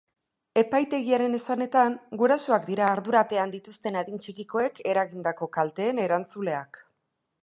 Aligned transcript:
Epaitegiaren 0.59 1.35
esanetan, 1.39 1.97
gurasoak 2.21 2.65
dira 2.69 2.87
ardurapean 2.93 3.53
dituzten 3.57 3.99
adin 4.01 4.23
txikikoek 4.25 4.83
eragindako 4.95 5.51
kalteen 5.59 6.03
erantzuleak. 6.07 6.81